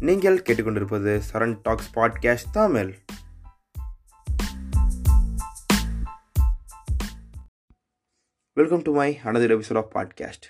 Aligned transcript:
நீங்கள் 0.00 0.42
கேட்டுக்கொண்டிருப்பது 0.42 1.20
Charan 1.32 1.58
talks 1.62 1.98
podcast 1.98 2.50
Tamil. 2.52 2.98
Welcome 8.52 8.82
to 8.82 8.94
my 8.94 9.18
another 9.24 9.54
episode 9.56 9.76
of 9.76 9.96
podcast 9.96 10.46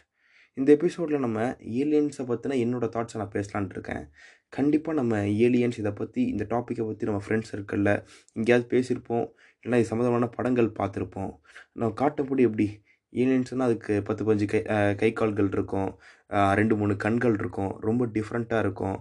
இந்த 0.54 0.72
எபிசோடில் 0.72 1.18
நம்ம 1.18 1.40
ஏலியன்ஸை 1.60 2.26
பற்றின 2.26 2.56
என்னோடய 2.64 2.90
தாட்ஸை 2.96 3.16
நான் 3.16 3.30
பேசலான்ட்டு 3.30 3.70
இருக்கேன். 3.70 4.08
கண்டிப்பாக 4.48 5.00
நம்ம 5.00 5.16
ஏலியன்ஸ் 5.16 5.78
இதை 5.78 5.92
பற்றி 5.92 6.22
இந்த 6.22 6.44
டாப்பிக்கை 6.44 6.86
பற்றி 6.86 7.06
நம்ம 7.06 7.22
ஃப்ரெண்ட்ஸ் 7.28 7.52
சர்க்கிளில் 7.52 8.04
எங்கேயாவது 8.32 8.78
பேசியிருப்போம். 8.78 9.28
இல்லைனா 9.62 9.74
இது 9.74 9.84
சம்மந்தமான 9.84 10.26
படங்கள் 10.26 10.70
பார்த்துருப்போம். 10.70 11.38
நம்ம 11.72 11.94
காட்டப்படி 11.94 12.42
எப்படி 12.42 12.82
ஏலியன்ஸ்னால் 13.12 13.66
அதுக்கு 13.68 13.94
பத்து 14.08 14.22
பஞ்சு 14.28 14.46
கை 14.52 14.60
கை 15.00 15.10
கால்கள் 15.18 15.50
இருக்கும். 15.56 15.90
ரெண்டு 16.58 16.74
மூணு 16.80 16.94
கண்கள் 17.04 17.36
இருக்கும். 17.40 17.72
ரொம்ப 17.88 18.06
டிஃப்ரெண்ட்டாக 18.16 18.64
இருக்கும். 18.64 18.96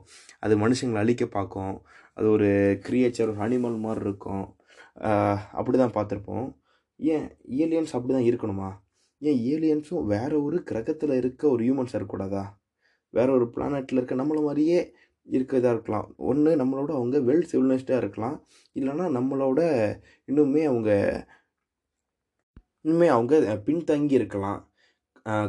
அது 0.45 0.55
மனுஷங்களை 0.63 0.99
அழிக்க 1.03 1.25
பார்க்கும். 1.37 1.75
அது 2.17 2.27
ஒரு 2.35 2.49
கிரியேச்சர் 2.87 3.31
ஒரு 3.33 3.41
அனிமல் 3.45 3.77
மாதிரி 3.85 4.03
இருக்கும். 4.07 4.45
அப்படி 5.59 5.77
தான் 5.77 5.95
பார்த்துருப்போம். 5.97 6.47
ஏன் 6.99 7.25
ஏலியன்ஸ் 7.63 7.95
அப்படி 7.97 8.13
தான் 8.17 8.29
இருக்கணுமா? 8.31 8.69
ஏன் 9.21 9.39
ஏலியன்ஸும் 9.53 10.05
வேறு 10.13 10.37
ஒரு 10.47 10.57
கிரகத்தில் 10.69 11.13
இருக்க 11.21 11.43
ஒரு 11.53 11.61
ஹியூமன்ஸ் 11.65 11.95
இருக்கக்கூடாதா? 11.95 12.43
வேற 13.13 13.27
ஒரு 13.37 13.45
பிளானட்டில் 13.55 13.99
இருக்க 13.99 14.15
நம்மளை 14.21 14.41
மாதிரியே 14.47 14.79
இருக்கிறதா 15.27 15.69
இருக்கலாம். 15.75 16.07
ஒன்று 16.29 16.51
நம்மளோட 16.61 16.91
அவங்க 16.97 17.17
வெல் 17.29 17.47
சிவிலைஸ்டாக 17.51 18.01
இருக்கலாம். 18.03 18.35
இல்லைனா 18.79 19.05
நம்மளோட 19.17 19.59
இன்னுமே 20.29 20.63
அவங்க 20.71 20.91
இன்னுமே 22.85 23.07
அவங்க 23.15 23.35
பின்தங்கி 23.67 24.15
இருக்கலாம். 24.19 24.59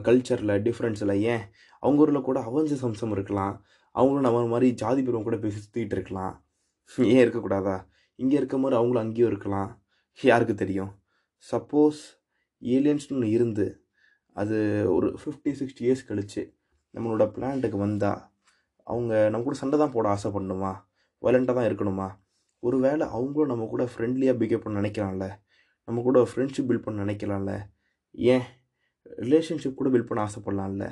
கல்ச்சரில் 0.07 0.53
டிஃப்ரென்ஸில் 0.67 1.15
ஏன்? 1.33 1.43
அவங்க 1.83 2.03
ஊரில் 2.05 2.27
கூட 2.29 2.38
அவஞ்ச 2.49 2.77
சம்சம் 2.85 3.15
இருக்கலாம். 3.16 3.55
அவங்களும் 3.95 4.27
நம்ம 4.27 4.47
மாதிரி 4.52 4.69
ஜாதி 4.83 5.01
பெருவம் 5.02 5.27
கூட 5.29 5.37
பேசி 5.43 5.59
சுற்றிக்கிட்டு 5.65 5.97
இருக்கலாம். 5.99 6.35
ஏன் 7.15 7.23
இருக்கக்கூடாதா? 7.25 7.77
இங்கே 8.19 8.37
இருக்க 8.41 8.57
மாதிரி 8.63 8.79
அவங்களும் 8.80 9.05
அங்கேயும் 9.05 9.30
இருக்கலாம். 9.33 9.71
யாருக்கு 10.19 10.55
தெரியும்? 10.63 10.93
சப்போஸ் 11.52 12.01
ஏலியன்ஸ்னு 12.63 13.16
ஒன்று 13.16 13.30
இருந்து 13.37 13.66
அது 14.37 14.57
ஒரு 14.95 15.09
ஃபிஃப்டி 15.21 15.51
சிக்ஸ்டி 15.59 15.82
இயர்ஸ் 15.87 16.09
கழித்து 16.09 16.43
நம்மளோட 16.95 17.25
பிளான்ட்டுக்கு 17.37 17.79
வந்தால் 17.87 18.21
அவங்க 18.87 19.13
நம்ம 19.32 19.45
கூட 19.47 19.57
சண்டை 19.60 19.77
தான் 19.82 19.95
போட 19.95 20.07
ஆசைப்படணுமா? 20.15 20.73
வயலண்ட்டாக 21.23 21.57
தான் 21.59 21.69
இருக்கணுமா? 21.69 22.09
ஒரு 22.63 22.77
வேளை 22.85 23.05
அவங்களும் 23.16 23.53
நம்ம 23.53 23.66
கூட 23.73 23.85
ஃப்ரெண்ட்லியாக 23.93 24.38
பிஹேவ் 24.41 24.65
பண்ண 24.65 24.80
நினைக்கிறான்ல 24.80 25.27
நம்ம 25.88 26.02
கூட 26.02 26.20
ஒரு 26.20 26.30
ஃப்ரெண்ட்ஷிப் 26.34 26.68
பில்ட் 26.68 26.82
பண்ண 26.82 27.04
நினைக்கலாம்ல? 27.04 27.68
ஏன்? 28.10 28.42
ரிலேஷன்ஷிப் 29.16 29.74
கூட 29.74 29.90
பில்ட் 29.90 30.09
பண்ண 30.09 30.26
ஆசைப்படலாம்ல? 30.26 30.90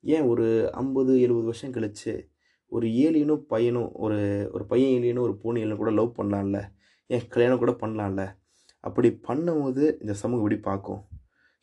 ஏன் 0.00 0.22
ஒரு 0.22 0.72
ஐம்பது 0.72 1.20
எழுபது 1.20 1.44
வருஷம் 1.44 1.70
கழித்து 1.70 2.30
ஒரு 2.66 2.86
ஏலியனும் 2.86 3.36
பையனும் 3.36 3.92
ஒரு 3.92 4.50
ஒரு 4.52 4.66
பையன் 4.66 5.02
ஏலியனும் 5.02 5.20
ஒரு 5.20 5.36
பூனை 5.36 5.62
ஏலியனும் 5.62 5.76
கூட 5.76 5.90
லவ் 5.90 6.16
பண்ணலாம்ல? 6.18 6.70
ஏன் 7.06 7.28
கல்யாணம் 7.28 7.58
கூட 7.58 7.70
பண்ணலாம்ல? 7.70 8.36
அப்படி 8.80 9.20
பண்ணும்போது 9.28 10.00
இந்த 10.00 10.12
சமூகம் 10.12 10.44
எப்படி 10.44 10.60
பார்க்கும்? 10.60 11.08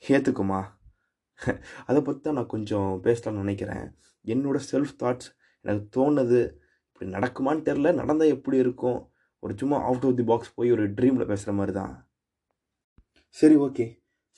ஏற்றுக்குமா 0.09 0.75
அதை 1.85 2.01
பற்றி 2.01 2.21
தான் 2.21 2.33
நான் 2.33 2.45
கொஞ்சம் 2.45 2.99
பேசலாம்னு 3.03 3.31
நினைக்கிறேன். 3.31 3.95
என்னோடய 4.25 4.59
செல்ஃப் 4.71 4.95
தாட்ஸ் 4.99 5.29
எனக்கு 5.61 5.85
தோணுது 5.97 6.53
இப்படி 6.91 7.11
நடக்குமான்னு 7.11 7.63
தெரில 7.67 7.93
நடந்தால் 7.93 8.27
எப்படி 8.27 8.57
இருக்கும்? 8.57 9.11
ஒரு 9.39 9.53
சும்மா 9.57 9.83
அவுட் 9.83 10.05
ஆஃப் 10.05 10.15
தி 10.15 10.23
பாக்ஸ் 10.23 10.53
போய் 10.53 10.71
ஒரு 10.71 10.93
ட்ரீமில் 10.93 11.25
பேசுகிற 11.25 11.53
மாதிரி 11.53 11.73
தான். 11.77 12.06
சரி 13.35 13.55
ஓகே. 13.65 13.85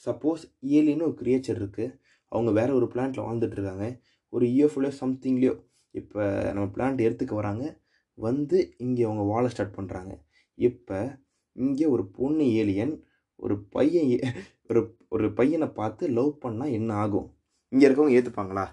சப்போஸ் 0.05 0.43
ஏலின்னு 0.77 1.07
ஒரு 1.07 1.15
கிரியேச்சர் 1.21 1.59
இருக்குது 1.61 1.93
அவங்க 2.31 2.49
வேறு 2.59 2.71
ஒரு 2.79 2.87
பிளான்ட்டில் 2.93 3.25
வாழ்ந்துட்டுருக்காங்க 3.27 3.85
ஒரு 4.33 4.45
இஎஃப்லையோ 4.55 4.91
சம்திங்லேயோ 5.01 5.53
இப்போ 5.95 6.21
நம்ம 6.55 6.65
பிளான்ட் 6.75 7.05
எடுத்துக்க 7.07 7.33
வராங்க. 7.41 7.65
வந்து 8.17 8.57
இங்கே 8.85 9.03
அவங்க 9.07 9.23
வாழ 9.31 9.43
ஸ்டார்ட் 9.53 9.77
பண்ணுறாங்க 9.77 10.11
இப்போ 10.57 10.97
இங்கே 11.55 11.85
ஒரு 11.85 12.03
பொண்ணு 12.17 12.45
ஏலியன் 12.61 12.93
ஒரு 13.39 13.55
பையன் 13.75 14.09
ஒரு 14.69 14.81
ஒரு 15.15 15.27
பையனை 15.39 15.67
பார்த்து 15.79 16.03
லவ் 16.17 16.31
பண்ணால் 16.43 16.75
என்ன 16.77 16.91
ஆகும்? 17.03 17.27
இங்கே 17.73 17.85
இருக்கவங்க 17.87 18.17
ஏற்றுப்பாங்களா 18.19 18.65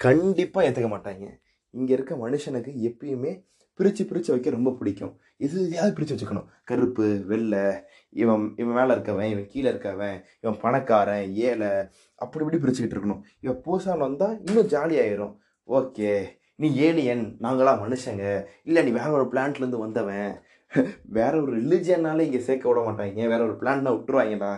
கண்டிப்பாக 0.00 0.66
ஏற்றுக்க 0.68 0.88
மாட்டாங்க. 0.94 1.26
இங்கே 1.74 1.92
இருக்க 1.96 2.14
மனுஷனுக்கு 2.24 2.72
எப்பயுமே 2.88 3.32
பிரித்து 3.78 4.02
பிரித்து 4.04 4.32
வைக்க 4.32 4.50
ரொம்ப 4.50 4.70
பிடிக்கும். 4.78 5.14
இது 5.36 5.56
எதையாவது 5.66 5.94
பிரித்து 5.94 6.14
வச்சுக்கணும். 6.14 6.48
கருப்பு 6.64 7.06
வெள்ளை 7.26 7.64
இவன் 8.10 8.44
இவன் 8.56 8.74
மேலே 8.74 8.92
இருக்கவன் 8.94 9.30
இவன் 9.30 9.46
கீழே 9.46 9.68
இருக்கவன் 9.70 10.16
இவன் 10.40 10.58
பணக்காரன் 10.60 11.32
ஏழை 11.48 11.70
அப்படி 12.18 12.44
இப்படி 12.44 12.60
பிரிச்சுக்கிட்டு 12.62 12.96
இருக்கணும். 12.96 13.22
இவன் 13.40 13.60
பூசான் 13.64 13.98
வந்தால் 13.98 14.36
இன்னும் 14.44 14.68
ஜாலியாயிரும் 14.68 15.34
ஓகே 15.68 16.12
நீ 16.56 16.68
ஏலியன் 16.76 17.24
நாங்களாம் 17.40 17.82
மனுஷங்க. 17.84 18.24
இல்லை 18.62 18.84
நீ 18.84 18.90
வேற 18.90 19.10
ஒரு 19.10 19.28
பிளான்ட்லேருந்து 19.32 19.78
வந்தவன். 19.78 20.28
வேற 21.18 21.32
ஒரு 21.42 21.52
ரிலிஜியனால 21.60 22.20
இங்கே 22.20 22.38
சேர்க்க 22.38 22.68
விட 22.68 22.80
மாட்டாங்க. 22.80 23.28
வேற 23.28 23.40
ஒரு 23.44 23.56
பிளான்னா 23.60 23.90
விட்டுருவாங்கடா. 23.94 24.52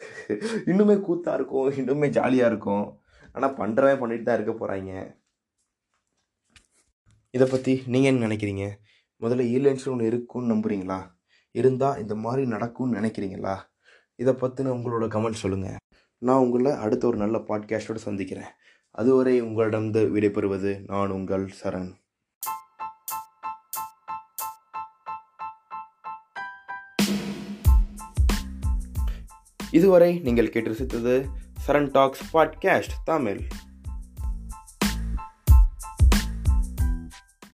இன்னுமே 0.70 0.96
கூத்தாக 1.00 1.36
இருக்கும் 1.38 1.70
இன்னுமே 1.72 2.08
ஜாலியாக 2.08 2.50
இருக்கும். 2.50 2.86
ஆனால் 3.32 3.56
பண்ணுறவன் 3.56 3.98
பண்ணிட்டு 3.98 4.24
தான் 4.24 4.38
இருக்க 4.40 4.52
போகிறாங்க 4.52 4.92
இதை 7.36 7.48
பற்றி 7.50 7.82
நீங்கள் 7.86 8.10
என்ன 8.12 8.26
நினைக்கிறீங்க? 8.26 8.66
முதல்ல 9.20 9.42
ஏலியன்ஸ் 9.54 9.88
ஒன்று 9.88 10.06
இருக்கும்னு 10.06 10.52
நம்புகிறீங்களா 10.54 10.98
இருந்தால் 11.50 11.98
இந்த 12.00 12.14
மாதிரி 12.14 12.46
நடக்கும்னு 12.46 12.98
நினைக்கிறீங்களா? 13.00 13.54
இதை 14.14 14.32
பற்றின 14.34 14.72
உங்களோட 14.76 15.06
கமெண்ட் 15.14 15.40
சொல்லுங்கள் 15.42 15.76
நான் 16.18 16.42
உங்களை 16.44 16.72
அடுத்த 16.84 17.06
ஒரு 17.06 17.16
நல்ல 17.16 17.38
பாட்காஸ்டோடு 17.48 18.04
சந்திக்கிறேன். 18.06 18.48
அதுவரை 18.90 19.34
உங்களிடம் 19.40 19.92
விடைபெறுவது 19.92 20.72
நான் 20.86 21.10
உங்கள் 21.10 21.44
சரண். 21.60 21.92
இதுவரை 29.70 30.10
நீங்கள் 30.18 30.50
கேட்டு 30.50 30.70
ரசித்தது 30.70 31.14
சரண் 31.66 31.90
டாக்ஸ் 31.90 32.36
பாட்காஸ்ட் 32.36 32.98
தமிழ். 33.04 33.40